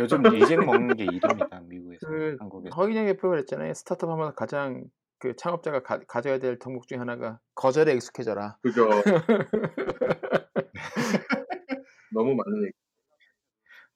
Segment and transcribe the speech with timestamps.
[0.00, 2.74] 요즘 예쟁 먹는 게 일입니다 미국에서 그 한국에서.
[2.76, 3.74] 허인영 대표가 그랬잖아요.
[3.74, 4.84] 스타트업 하면 가장
[5.18, 8.58] 그 창업자가 가, 가 져야 될 덕목 중에 하나가 거절에 익숙해져라.
[8.62, 8.88] 그죠.
[12.14, 12.72] 너무 많은 얘기.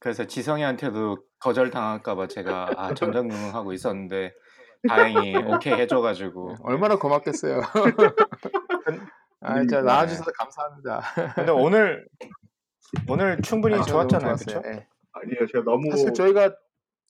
[0.00, 4.32] 그래서 지성이한테도 거절 당할까봐 제가 아 전전긍긍하고 있었는데
[4.88, 6.56] 다행히 오케이 해줘가지고.
[6.62, 7.60] 얼마나 고맙겠어요.
[9.40, 9.86] 아, 진짜 네.
[9.86, 11.02] 나와주셔서 감사합니다.
[11.36, 12.04] 근데 오늘
[13.08, 14.34] 오늘 충분히 아, 좋았잖아요.
[14.34, 14.60] 그렇죠?
[14.66, 14.88] 예.
[15.12, 15.46] 아니에요.
[15.46, 16.56] 제가 너무 사실 저희가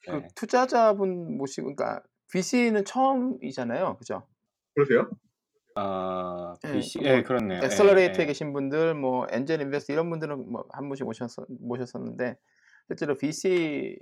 [0.05, 0.29] 그 네.
[0.35, 2.03] 투자자분 모시고, 그러니까
[2.33, 4.27] VC는 처음이잖아요, 그죠?
[4.75, 5.11] 그러세요?
[5.75, 7.61] 아, 예, VC, 뭐 예, 그렇네요.
[7.63, 8.27] 예, 엑셀러레이터에 예.
[8.27, 12.37] 계신 분들, 뭐 엔젤 인베스터 이런 분들은 뭐 한 분씩 모셨, 모셨었는데
[12.89, 13.99] 실제로 VC에서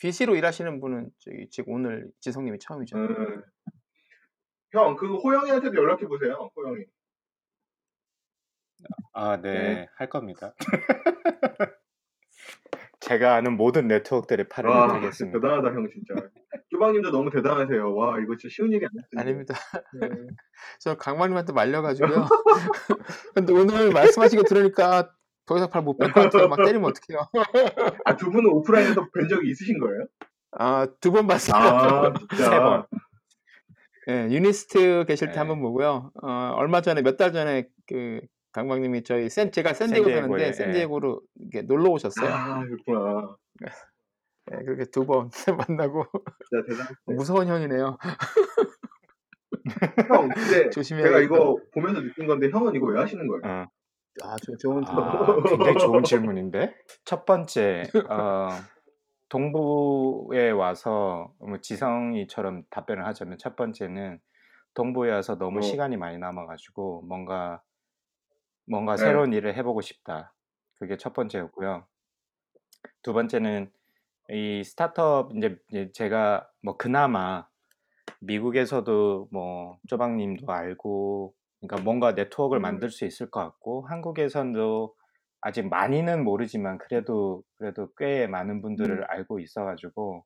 [0.00, 2.96] VC로 일하시는 분은 저기 지금 오늘 지성님이 처음이죠.
[2.96, 3.42] 음.
[4.72, 6.50] 형, 그 호영이한테도 연락해 보세요.
[6.56, 6.84] 호영이.
[9.12, 9.86] 아, 네, 네.
[9.96, 10.54] 할 겁니다.
[13.10, 15.40] 제가 아는 모든 네트워크들의 팔을 와, 못하겠습니다.
[15.40, 16.28] 대단하다, 형 진짜.
[16.70, 17.92] 쪼방님도 너무 대단하세요.
[17.96, 19.18] 와, 이거 진짜 쉬운 일이 아니었어요.
[19.20, 19.54] 아닙니다.
[20.78, 22.26] 저 강만님한테 말려가지고요.
[23.34, 25.10] 근데 오늘 말씀하신 거 들으니까
[25.46, 26.46] 더 이상 팔 못 뺄 것 같아요.
[26.46, 27.26] 막 때리면 어떡해요.
[28.04, 30.06] 아, 두 분은 오프라인에서 뵌 적이 있으신 거예요?
[30.52, 31.60] 아, 두 번 봤어요.
[31.60, 32.44] 아, 진짜.
[32.50, 32.86] 세 번.
[34.08, 35.38] 예, 유니스트 계실 때 네.
[35.40, 36.12] 한번 보고요.
[36.22, 38.20] 어, 얼마 전에 몇 달 전에 그
[38.52, 40.52] 강박님이 저희 샌 제가 샌디에고 샌디에고에, 사는데 예.
[40.52, 41.20] 샌디에고로
[41.62, 42.32] 놀러 오셨어요.
[42.32, 43.36] 아, 그렇구나.
[44.52, 45.30] 예, 그렇게 두 번
[45.68, 46.04] 만나고.
[47.06, 47.98] 무서운 형이네요.
[50.08, 53.42] 형, 근데 조심해야 제가 이거 보면서 느낀 건데 형은 이거 왜 하시는 거예요?
[53.44, 53.66] 어.
[54.22, 58.48] 아, 저 좋은 아, 굉장히 좋은 질문인데 첫 번째 어,
[59.28, 64.18] 동부에 와서 뭐 지성이처럼 답변을 하자면 첫 번째는
[64.74, 65.62] 동부에 와서 너무 어.
[65.62, 67.62] 시간이 많이 남아가지고 뭔가
[68.66, 69.04] 뭔가 네.
[69.04, 70.32] 새로운 일을 해보고 싶다.
[70.80, 71.84] 그게 첫 번째였고요.
[73.02, 73.70] 두 번째는
[74.30, 77.46] 이 스타트업 이제 이제 제가 뭐 그나마
[78.20, 82.62] 미국에서도 뭐 쪼박 님도 알고 그러니까 뭔가 네트워크를 음.
[82.62, 84.94] 만들 수 있을 것 같고 한국에서도
[85.42, 89.04] 아직 많이는 모르지만 그래도 그래도 꽤 많은 분들을 음.
[89.08, 90.24] 알고 있어 가지고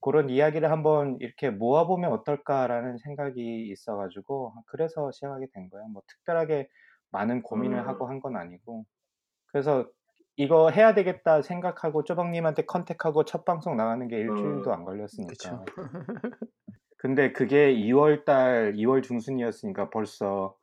[0.00, 5.86] 그런 이야기를 한번 이렇게 모아 보면 어떨까라는 생각이 있어 가지고 그래서 시작하게 된 거예요.
[5.88, 6.68] 뭐 특별하게
[7.10, 7.88] 많은 고민을 음.
[7.88, 8.84] 하고 한건 아니고
[9.54, 9.88] 그래서
[10.34, 14.72] 이거 해야 되겠다 생각하고 쪼박님한테 컨택하고 첫 방송 나가는 게 일주일도 음.
[14.72, 15.64] 안 걸렸으니까.
[16.98, 20.56] 근데 그게 2월 달, 2월 중순이었으니까 벌써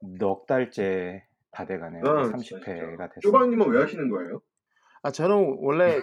[0.00, 2.02] 넉 달째 다 돼가네요.
[2.04, 3.20] 아, 진짜, 30회가 됐어요.
[3.22, 4.42] 쪼방님은 왜 하시는 거예요?
[5.02, 5.98] 아, 저는 원래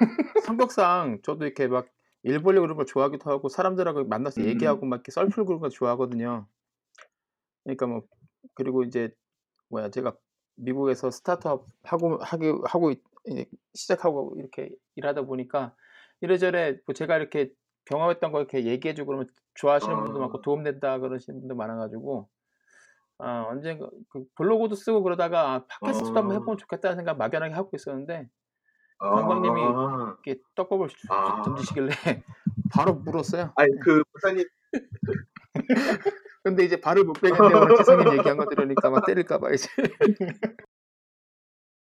[0.48, 1.86] 성격상 저도 이렇게 막
[2.26, 4.48] 일 보려고 그런 걸 좋아하기도 하고 사람들하고 만나서 음.
[4.48, 6.48] 얘기하고 막 이렇게 썰 풀고 그런 거 좋아하거든요.
[7.64, 8.02] 그러니까 뭐
[8.56, 9.12] 그리고 이제
[9.70, 10.16] 뭐야 제가
[10.56, 15.74] 미국에서 스타트업 하고 하기 하고 있- 이제 시작하고 이렇게 일하다 보니까
[16.22, 17.52] 이래저래 뭐 제가 이렇게
[17.86, 20.22] 경험했던 거 이렇게 얘기해주고 그러면 좋아하시는 분도 아.
[20.22, 22.30] 많고 도움된다 그러시는 분도 많아가지고
[23.18, 26.40] 아 언젠가 그 블로그도 쓰고 그러다가 아, 팟캐스트도 한번 아.
[26.40, 28.28] 해보면 좋겠다는 생각 막연하게 하고 있었는데
[29.00, 31.42] 아, 강박님이 이렇게 떡밥을 주- 아.
[31.44, 31.90] 던지시길래
[32.74, 33.52] 바로 물었어요.
[33.56, 34.44] 아니 그 박사님
[36.46, 37.14] 근데 이제 발을 못
[37.56, 39.68] 오늘 재성님 얘기한 거 들으니까 막 때릴까봐 이제.